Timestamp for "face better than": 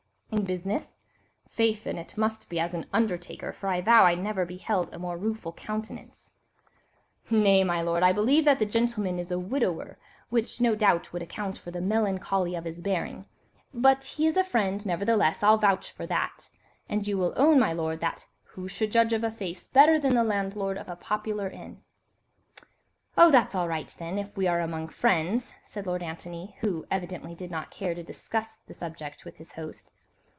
19.31-20.15